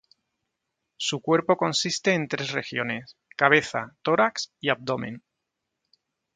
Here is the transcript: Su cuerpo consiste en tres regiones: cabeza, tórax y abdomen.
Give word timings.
Su 0.97 1.21
cuerpo 1.21 1.57
consiste 1.57 2.15
en 2.15 2.27
tres 2.27 2.49
regiones: 2.53 3.17
cabeza, 3.37 3.95
tórax 4.01 4.51
y 4.59 4.69
abdomen. 4.69 5.21